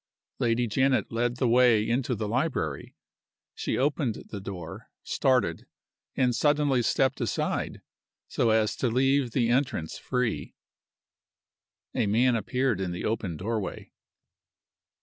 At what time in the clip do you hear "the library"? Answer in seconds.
2.15-2.95